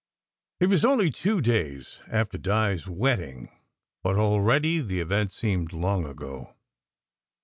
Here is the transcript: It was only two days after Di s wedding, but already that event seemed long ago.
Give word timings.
It 0.59 0.65
was 0.65 0.83
only 0.83 1.11
two 1.11 1.41
days 1.41 1.99
after 2.07 2.39
Di 2.39 2.73
s 2.73 2.87
wedding, 2.87 3.51
but 4.01 4.15
already 4.15 4.79
that 4.79 4.91
event 4.91 5.31
seemed 5.31 5.73
long 5.73 6.07
ago. 6.07 6.55